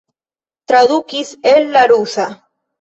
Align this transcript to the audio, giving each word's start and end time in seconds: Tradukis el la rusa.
Tradukis 0.71 1.31
el 1.53 1.71
la 1.79 1.87
rusa. 1.95 2.29